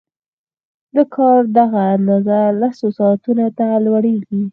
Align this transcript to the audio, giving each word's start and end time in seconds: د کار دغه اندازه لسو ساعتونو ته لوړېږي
د 0.95 0.97
کار 1.15 1.41
دغه 1.57 1.79
اندازه 1.95 2.37
لسو 2.59 2.87
ساعتونو 2.97 3.45
ته 3.57 3.65
لوړېږي 3.85 4.41